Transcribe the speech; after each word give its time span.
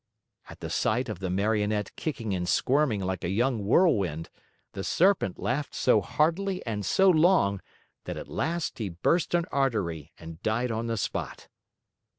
At 0.49 0.61
the 0.61 0.71
sight 0.71 1.09
of 1.09 1.19
the 1.19 1.29
Marionette 1.29 1.95
kicking 1.95 2.33
and 2.33 2.49
squirming 2.49 3.01
like 3.01 3.23
a 3.23 3.29
young 3.29 3.63
whirlwind, 3.63 4.31
the 4.73 4.83
Serpent 4.83 5.37
laughed 5.37 5.75
so 5.75 6.01
heartily 6.01 6.65
and 6.65 6.83
so 6.83 7.07
long 7.07 7.61
that 8.05 8.17
at 8.17 8.27
last 8.27 8.79
he 8.79 8.89
burst 8.89 9.35
an 9.35 9.45
artery 9.51 10.11
and 10.17 10.41
died 10.41 10.71
on 10.71 10.87
the 10.87 10.97
spot. 10.97 11.49